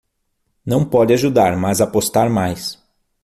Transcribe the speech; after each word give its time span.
Não 0.65 0.83
pode 0.83 1.13
ajudar, 1.13 1.55
mas 1.55 1.79
apostar 1.79 2.27
mais 2.27 2.81